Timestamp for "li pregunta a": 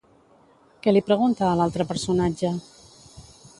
0.95-1.53